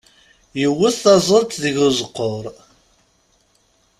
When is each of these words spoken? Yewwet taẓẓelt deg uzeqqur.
Yewwet 0.59 0.97
taẓẓelt 1.03 1.59
deg 1.63 1.75
uzeqqur. 1.87 2.45